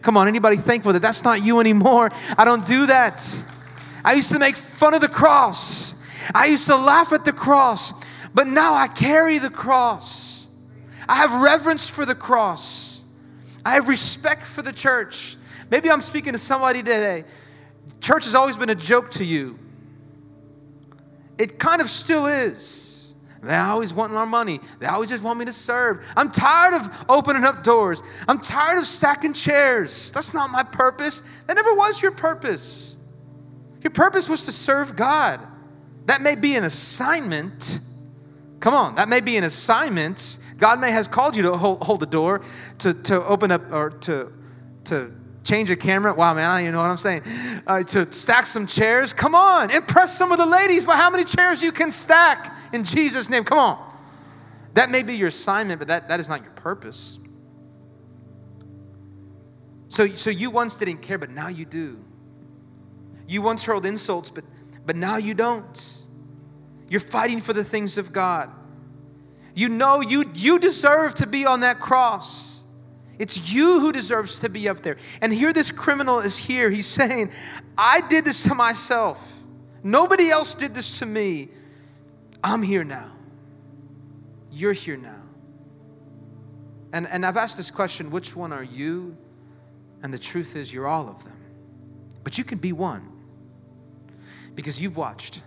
[0.03, 2.11] Come on, anybody thankful that that's not you anymore?
[2.37, 3.23] I don't do that.
[4.05, 6.03] I used to make fun of the cross.
[6.35, 7.93] I used to laugh at the cross,
[8.35, 10.49] but now I carry the cross.
[11.09, 13.05] I have reverence for the cross.
[13.65, 15.37] I have respect for the church.
[15.71, 17.25] Maybe I'm speaking to somebody today.
[18.01, 19.59] Church has always been a joke to you.
[21.39, 23.15] It kind of still is.
[23.43, 24.61] They always want our money.
[24.81, 26.05] They always just want me to serve.
[26.17, 28.03] I'm tired of opening up doors.
[28.27, 30.13] I'm tired of stacking chairs.
[30.13, 31.21] That's not my purpose.
[31.47, 32.97] That never was your purpose.
[33.83, 35.41] Your purpose was to serve God.
[36.07, 37.81] That may be an assignment.
[38.61, 40.39] Come on, that may be an assignment.
[40.57, 42.41] God may has called you to hold, hold the door,
[42.79, 44.33] to, to open up or to,
[44.85, 45.13] to
[45.45, 46.15] change a camera.
[46.15, 47.23] Wow, man, even know what I'm saying.
[47.67, 49.13] Uh, to stack some chairs.
[49.13, 52.83] Come on, impress some of the ladies by how many chairs you can stack in
[52.83, 53.45] Jesus' name.
[53.45, 53.93] Come on.
[54.75, 57.21] That may be your assignment, but that, that is not your purpose.
[59.89, 62.05] So, so you once didn't care, but now you do.
[63.29, 64.43] You once hurled insults, but,
[64.85, 66.09] but now you don't.
[66.89, 68.51] You're fighting for the things of God.
[69.55, 72.64] You know you, you deserve to be on that cross.
[73.25, 74.99] It's you who deserves to be up there.
[75.23, 76.69] And here this criminal is here.
[76.69, 77.33] He's saying,
[77.79, 79.41] I did this to myself.
[79.83, 81.49] Nobody else did this to me.
[82.43, 83.13] I'm here now.
[84.53, 85.23] You're here now.
[86.93, 89.17] And, and I've asked this question which one are you?
[90.03, 91.39] And the truth is, you're all of them.
[92.25, 93.11] But you can be one
[94.55, 95.41] because you've watched,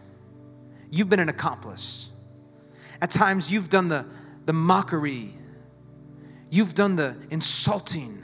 [0.89, 2.09] you've been an accomplice.
[3.03, 4.07] At times, you've done the,
[4.47, 5.35] the mockery,
[6.49, 8.23] you've done the insulting,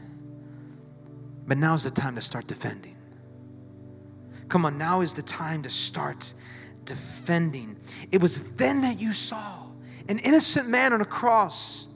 [1.48, 2.96] but now's the time to start defending.
[4.50, 6.34] Come on, now is the time to start
[6.86, 7.78] defending.
[8.12, 9.64] It was then that you saw
[10.10, 11.88] an innocent man on a cross.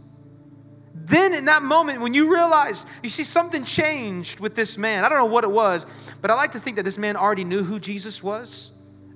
[0.94, 5.06] Then, in that moment, when you realize, you see something changed with this man.
[5.06, 5.86] I don't know what it was,
[6.22, 8.74] but I like to think that this man already knew who Jesus was.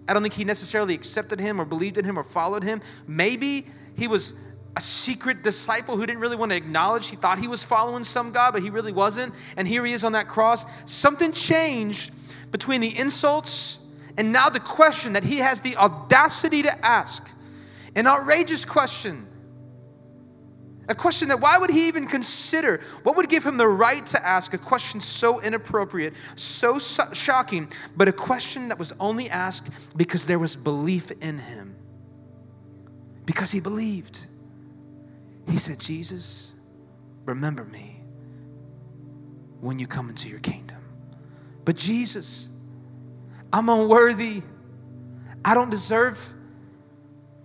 [0.07, 2.81] I don't think he necessarily accepted him or believed in him or followed him.
[3.07, 3.65] Maybe
[3.97, 4.33] he was
[4.75, 8.31] a secret disciple who didn't really want to acknowledge he thought he was following some
[8.31, 9.33] God, but he really wasn't.
[9.57, 10.65] And here he is on that cross.
[10.89, 12.11] Something changed
[12.51, 13.79] between the insults
[14.17, 17.33] and now the question that he has the audacity to ask
[17.95, 19.27] an outrageous question.
[20.89, 22.81] A question that why would he even consider?
[23.03, 28.09] What would give him the right to ask a question so inappropriate, so shocking, but
[28.09, 31.75] a question that was only asked because there was belief in him?
[33.25, 34.27] Because he believed.
[35.51, 36.55] He said, Jesus,
[37.25, 38.01] remember me
[39.59, 40.77] when you come into your kingdom.
[41.65, 42.51] But Jesus,
[43.51, 44.41] I'm unworthy.
[45.43, 46.33] I don't deserve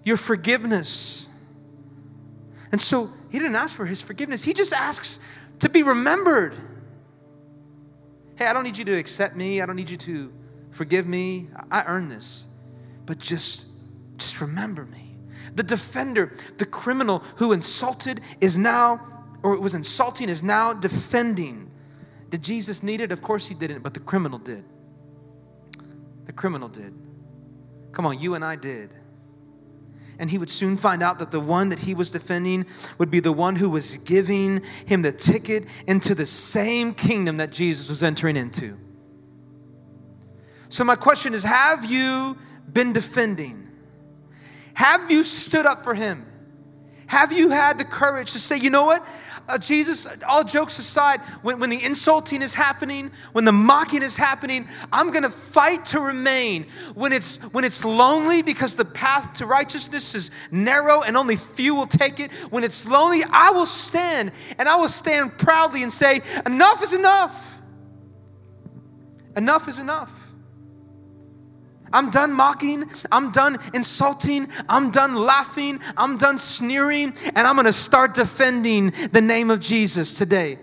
[0.05, 1.31] your forgiveness.
[2.71, 5.19] And so he didn't ask for his forgiveness, he just asks
[5.59, 6.55] to be remembered.
[8.39, 10.33] Hey, I don't need you to accept me, I don't need you to
[10.71, 11.49] forgive me.
[11.71, 12.47] I earned this.
[13.05, 13.67] But just
[14.19, 15.06] just remember me.
[15.57, 19.01] The defender, the criminal who insulted is now
[19.43, 21.71] or was insulting is now defending.
[22.31, 23.11] Did Jesus need it?
[23.11, 24.65] Of course he didn't, but the criminal did.
[26.27, 26.95] The criminal did.
[27.93, 28.95] Come on, you and I did
[30.19, 32.67] and he would soon find out that the one that he was defending
[32.99, 37.53] would be the one who was giving him the ticket into the same kingdom that
[37.53, 38.79] Jesus was entering into.
[40.69, 42.37] So, my question is Have you
[42.73, 43.66] been defending?
[44.77, 46.25] Have you stood up for him?
[47.07, 49.07] Have you had the courage to say, you know what?
[49.49, 54.17] uh, Jesus, all jokes aside, when, when the insulting is happening, when the mocking is
[54.17, 56.65] happening, I'm gonna fight to remain.
[56.95, 61.75] When it's when it's lonely because the path to righteousness is narrow and only few
[61.75, 65.93] will take it, when it's lonely, I will stand and I will stand proudly and
[65.93, 67.61] say, enough is enough.
[69.37, 70.26] Enough is enough.
[71.97, 72.85] I'm done mocking.
[73.11, 74.49] I'm done insulting.
[74.69, 75.81] I'm done laughing.
[75.97, 77.15] I'm done sneering.
[77.35, 80.59] And I'm going to start defending the name of Jesus today.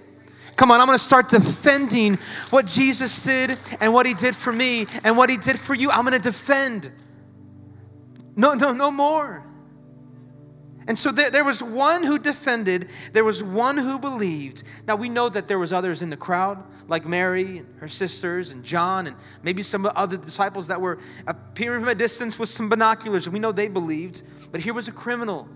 [0.56, 2.18] Come on, I'm to start defending
[2.52, 5.90] what Jesus did and what he did for me and what he did for you.
[5.90, 6.92] I'm to defend.
[8.36, 9.44] No, no, no more.
[10.88, 14.64] And so there, there, was one who defended, there was one who believed.
[14.88, 18.52] Now we know that there was others in the crowd, like Mary and her sisters
[18.52, 22.70] and John and maybe some other disciples that were appearing from a distance with some
[22.70, 24.24] binoculars, and we know they believed.
[24.52, 25.48] But here was a criminal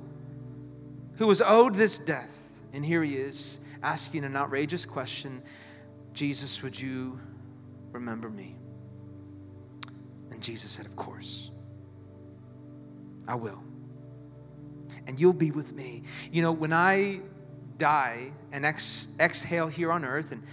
[1.17, 5.41] who was owed this death, and here he is asking an outrageous question
[6.13, 7.19] Jesus, would you
[7.91, 8.55] remember me?
[10.31, 11.51] And Jesus said, Of course,
[13.27, 13.66] I will
[15.07, 16.03] and you'll be with me.
[16.31, 17.21] You know, when I
[17.77, 20.43] die and ex- exhale here on earth and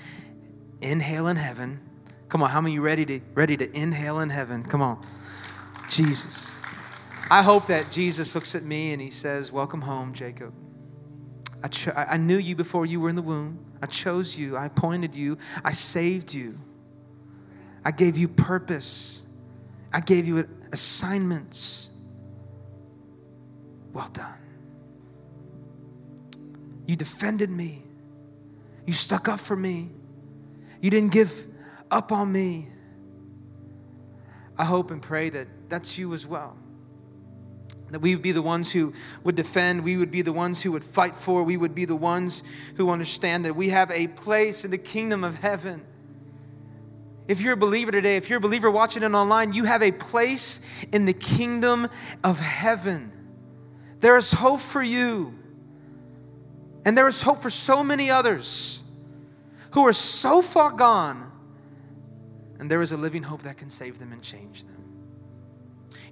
[0.81, 1.81] inhale in heaven,
[2.29, 4.63] come on, how many you ready to ready to inhale in heaven?
[4.63, 5.05] Come on.
[5.89, 6.57] Jesus.
[7.31, 10.55] I hope that Jesus looks at me and he says, Welcome home, Jacob.
[11.63, 13.65] I, cho- I knew you before you were in the womb.
[13.83, 14.57] I chose you.
[14.57, 15.39] I appointed you.
[15.65, 16.59] I saved you.
[17.85, 19.27] I gave you purpose.
[19.93, 21.91] I gave you assignments.
[23.93, 24.44] Well done.
[26.87, 27.83] You defended me.
[28.87, 29.91] You stuck up for me.
[30.81, 31.47] You didn't give
[31.91, 32.69] up on me.
[34.59, 36.57] I hope and pray that that's you as well.
[37.91, 40.73] That we would be the ones who would defend, we would be the ones who
[40.73, 42.43] would fight for, we would be the ones
[42.77, 45.85] who understand that we have a place in the kingdom of heaven.
[47.27, 49.93] If you're a believer today, if you're a believer watching it online, you have a
[49.93, 50.61] place
[50.93, 51.89] in the kingdom
[52.23, 53.11] of heaven.
[54.01, 55.35] There is hope for you.
[56.85, 58.83] And there is hope for so many others
[59.73, 61.31] who are so far gone.
[62.59, 64.85] And there is a living hope that can save them and change them.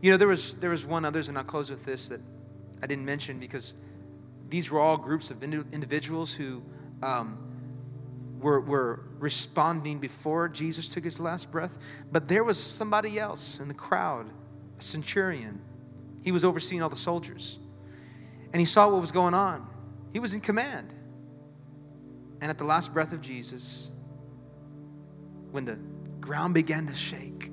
[0.00, 2.20] You know, there was, there was one others, and I'll close with this that
[2.82, 3.74] I didn't mention because
[4.48, 6.62] these were all groups of individuals who
[7.02, 7.38] um,
[8.40, 11.78] were, were responding before Jesus took his last breath.
[12.10, 14.26] But there was somebody else in the crowd,
[14.76, 15.60] a centurion.
[16.24, 17.60] He was overseeing all the soldiers.
[18.52, 19.66] And he saw what was going on.
[20.12, 20.92] He was in command.
[22.40, 23.92] And at the last breath of Jesus,
[25.50, 25.78] when the
[26.20, 27.50] ground began to shake,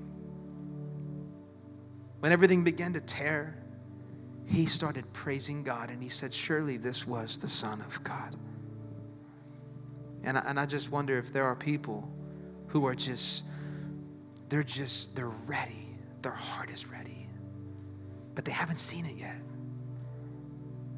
[2.19, 3.55] when everything began to tear,
[4.45, 8.35] he started praising God and he said, Surely this was the Son of God.
[10.23, 12.11] And I, and I just wonder if there are people
[12.67, 13.45] who are just,
[14.49, 15.85] they're just, they're ready.
[16.21, 17.29] Their heart is ready,
[18.35, 19.37] but they haven't seen it yet.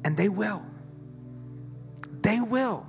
[0.04, 0.66] And they will.
[2.22, 2.86] They will.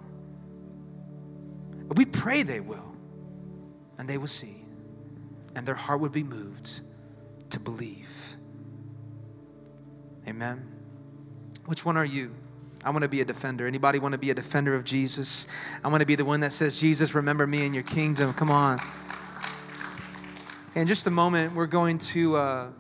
[1.96, 2.96] We pray they will.
[3.98, 4.56] And they will see.
[5.56, 6.82] And their heart would be moved
[7.52, 8.36] to believe.
[10.28, 10.66] Amen.
[11.66, 12.34] Which one are you?
[12.84, 13.66] I want to be a defender.
[13.68, 15.48] Anybody want to be a defender of Jesus?
[15.84, 18.34] I want to be the one that says, Jesus, remember me in your kingdom.
[18.34, 18.80] Come on.
[20.76, 22.72] In just a moment, we're going to uh,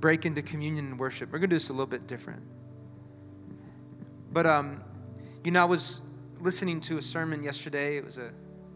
[0.00, 1.30] break into communion and worship.
[1.32, 2.42] We're going to do this a little bit different.
[4.30, 4.82] But, um,
[5.48, 6.02] you know, I was
[6.42, 7.96] listening to a sermon yesterday.
[7.96, 8.32] It was a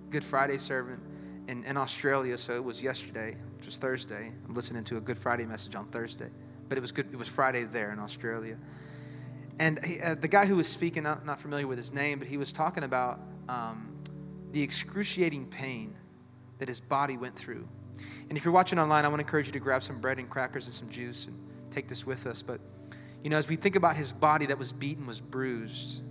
[0.09, 1.03] Good Friday sermon
[1.47, 4.33] in, in Australia, so it was yesterday, which was Thursday.
[4.49, 6.31] I'm listening to a Good Friday message on Thursday,
[6.71, 7.13] but it was good.
[7.13, 8.57] It was Friday there in Australia,
[9.61, 12.27] and he, uh, the guy who was speaking, not, not familiar with his name, but
[12.27, 13.21] he was talking about
[13.51, 13.95] um,
[14.53, 15.95] the excruciating pain
[16.57, 17.69] that his body went through.
[18.31, 20.31] And if you're watching online, I want to encourage you to grab some bread and
[20.31, 22.41] crackers and some juice and take this with us.
[22.41, 22.63] But
[23.23, 26.05] you know, as we think about his body that was beaten, was bruised.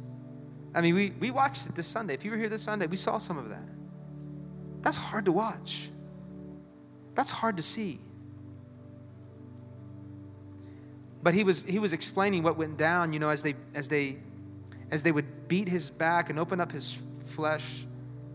[0.74, 2.14] I mean, we, we watched it this Sunday.
[2.14, 3.64] If you were here this Sunday, we saw some of that.
[4.82, 5.90] That's hard to watch.
[7.14, 8.00] That's hard to see.
[11.24, 14.18] But he was he was explaining what went down, you know, as they as they
[14.90, 17.86] as they would beat his back and open up his flesh,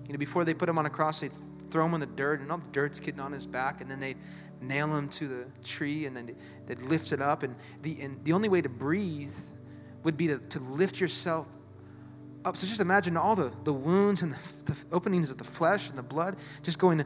[0.06, 1.32] you know, before they put him on a cross, they'd
[1.70, 3.98] throw him in the dirt, and all the dirt's getting on his back, and then
[3.98, 4.16] they'd
[4.60, 6.30] nail him to the tree, and then
[6.66, 7.42] they'd lift it up.
[7.42, 9.34] And the and the only way to breathe
[10.04, 11.48] would be to, to lift yourself
[12.46, 12.56] up.
[12.56, 15.98] So just imagine all the, the wounds and the, the openings of the flesh and
[15.98, 17.04] the blood just going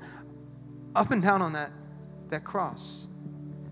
[0.94, 1.72] up and down on that,
[2.28, 3.08] that cross.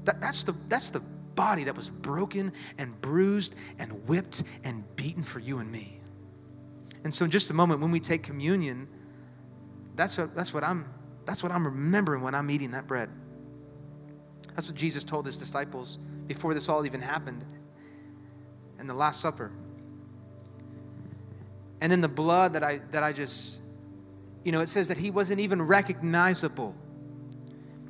[0.05, 1.01] That, that's, the, that's the
[1.35, 6.01] body that was broken and bruised and whipped and beaten for you and me.
[7.05, 8.89] And so in just a moment, when we take communion,
[9.95, 10.87] that's what, that's what I'm
[11.29, 13.11] that's what I'm remembering when I'm eating that bread.
[14.55, 17.45] That's what Jesus told his disciples before this all even happened
[18.81, 19.53] in the Last Supper.
[21.81, 23.63] And then the blood that I that I just,
[24.45, 26.75] you know, it says that he wasn't even recognizable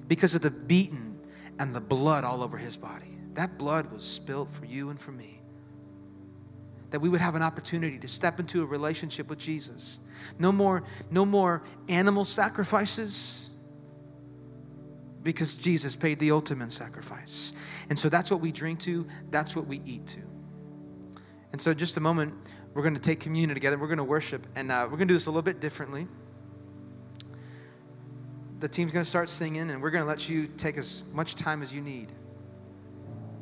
[0.06, 1.18] because of the beaten
[1.58, 3.18] and the blood all over his body.
[3.34, 5.40] That blood was spilled for you and for me.
[6.90, 10.00] That we would have an opportunity to step into a relationship with Jesus.
[10.38, 13.50] No more, no more animal sacrifices
[15.22, 17.52] because Jesus paid the ultimate sacrifice.
[17.90, 20.20] And so that's what we drink to, that's what we eat to.
[21.52, 22.34] And so, just a moment,
[22.78, 23.76] we're going to take communion together.
[23.76, 26.06] We're going to worship, and uh, we're going to do this a little bit differently.
[28.60, 31.34] The team's going to start singing, and we're going to let you take as much
[31.34, 32.12] time as you need.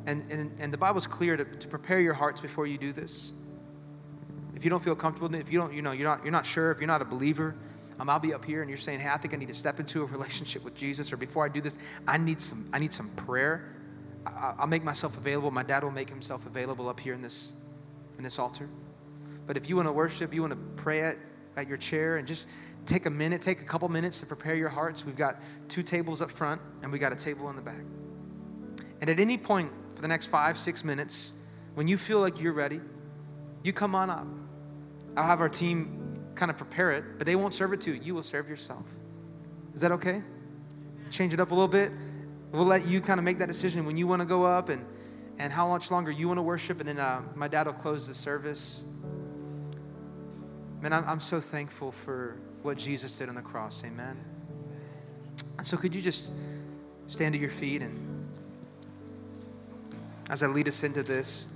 [0.07, 3.33] And, and, and the Bible's clear to, to prepare your hearts before you do this.
[4.55, 6.71] If you don't feel comfortable, if you don't, you know, you're not, you're not sure,
[6.71, 7.55] if you're not a believer,
[7.99, 9.79] um, I'll be up here and you're saying, hey, I think I need to step
[9.79, 11.77] into a relationship with Jesus, or before I do this,
[12.07, 13.71] I need some, I need some prayer.
[14.25, 15.51] I, I'll make myself available.
[15.51, 17.55] My dad will make himself available up here in this,
[18.17, 18.67] in this altar.
[19.47, 21.17] But if you want to worship, you want to pray at,
[21.55, 22.49] at your chair and just
[22.85, 25.05] take a minute, take a couple minutes to prepare your hearts.
[25.05, 27.81] We've got two tables up front and we got a table in the back.
[29.01, 31.43] And at any point for the next five, six minutes,
[31.75, 32.81] when you feel like you're ready,
[33.63, 34.27] you come on up.
[35.15, 38.01] I'll have our team kind of prepare it, but they won't serve it to you.
[38.01, 38.85] You will serve yourself.
[39.73, 40.21] Is that okay?
[41.09, 41.91] Change it up a little bit.
[42.51, 44.85] We'll let you kind of make that decision when you want to go up and,
[45.37, 46.79] and how much longer you want to worship.
[46.79, 48.87] And then uh, my dad will close the service.
[50.81, 53.83] Man, I'm, I'm so thankful for what Jesus did on the cross.
[53.83, 54.17] Amen.
[55.57, 56.33] And so, could you just
[57.07, 58.07] stand to your feet and
[60.29, 61.53] as I lead us into this.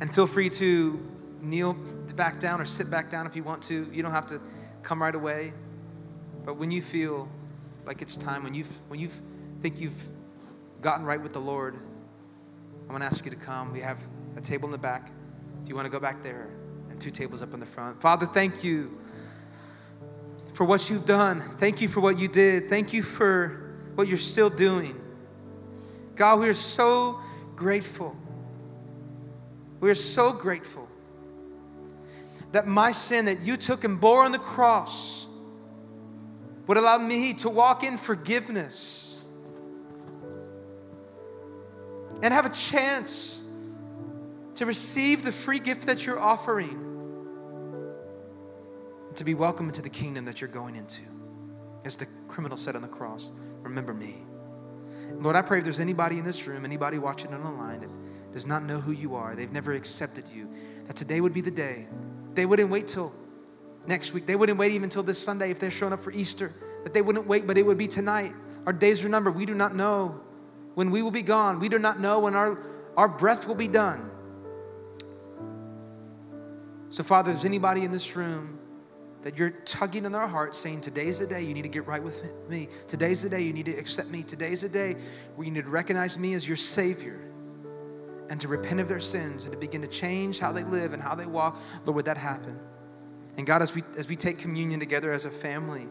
[0.00, 1.00] And feel free to
[1.40, 1.74] kneel
[2.16, 3.88] back down or sit back down if you want to.
[3.92, 4.40] You don't have to
[4.82, 5.52] come right away.
[6.44, 7.28] But when you feel
[7.86, 9.08] like it's time, when you when you
[9.60, 10.08] think you've
[10.80, 11.76] gotten right with the Lord,
[12.88, 13.72] I want to ask you to come.
[13.72, 13.98] We have
[14.36, 15.10] a table in the back.
[15.62, 16.48] If you want to go back there,
[17.06, 18.02] two tables up in the front.
[18.02, 18.98] Father, thank you
[20.54, 21.38] for what you've done.
[21.38, 22.68] Thank you for what you did.
[22.68, 25.00] Thank you for what you're still doing.
[26.16, 27.20] God, we are so
[27.54, 28.16] grateful.
[29.78, 30.88] We are so grateful
[32.50, 35.28] that my sin that you took and bore on the cross
[36.66, 39.28] would allow me to walk in forgiveness
[42.20, 43.44] and have a chance
[44.56, 46.82] to receive the free gift that you're offering,
[49.16, 51.02] to be welcome into the kingdom that you're going into.
[51.84, 54.16] As the criminal said on the cross, remember me.
[55.12, 57.90] Lord, I pray if there's anybody in this room, anybody watching online that
[58.32, 60.50] does not know who you are, they've never accepted you,
[60.86, 61.86] that today would be the day.
[62.34, 63.12] They wouldn't wait till
[63.86, 64.26] next week.
[64.26, 66.52] They wouldn't wait even till this Sunday if they're showing up for Easter.
[66.84, 68.32] That they wouldn't wait, but it would be tonight.
[68.66, 69.34] Our days are numbered.
[69.34, 70.20] We do not know
[70.74, 71.60] when we will be gone.
[71.60, 72.58] We do not know when our,
[72.96, 74.10] our breath will be done.
[76.90, 78.58] So, Father, there's anybody in this room
[79.26, 82.00] that you're tugging in their heart saying, Today's the day you need to get right
[82.00, 82.68] with me.
[82.86, 84.22] Today's the day you need to accept me.
[84.22, 84.94] Today's the day
[85.34, 87.18] where you need to recognize me as your Savior
[88.30, 91.02] and to repent of their sins and to begin to change how they live and
[91.02, 91.60] how they walk.
[91.84, 92.56] Lord, would that happen?
[93.36, 95.88] And God, as we, as we take communion together as a family,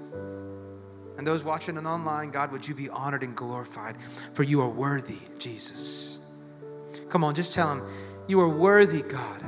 [1.17, 3.97] and those watching and online, God, would you be honored and glorified?
[4.31, 6.21] For you are worthy, Jesus.
[7.09, 7.85] Come on, just tell him,
[8.29, 9.41] You are worthy, God.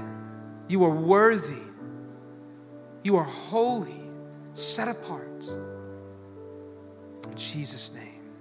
[0.68, 1.67] You are worthy.
[3.08, 4.04] You are holy,
[4.52, 5.48] set apart.
[7.24, 8.34] In Jesus' name,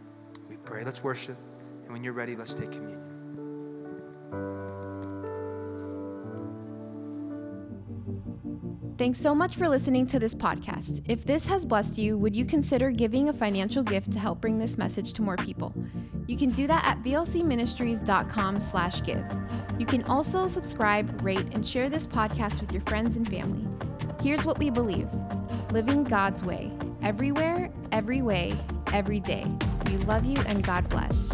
[0.50, 0.82] we pray.
[0.82, 1.36] Let's worship.
[1.84, 3.04] And when you're ready, let's take communion.
[8.98, 11.00] Thanks so much for listening to this podcast.
[11.06, 14.58] If this has blessed you, would you consider giving a financial gift to help bring
[14.58, 15.72] this message to more people?
[16.26, 19.24] You can do that at vlcministries.com/give.
[19.78, 23.68] You can also subscribe, rate, and share this podcast with your friends and family.
[24.22, 25.08] Here's what we believe:
[25.72, 26.70] living God's way,
[27.02, 28.56] everywhere, every way,
[28.92, 29.46] every day.
[29.86, 31.30] We love you and God bless.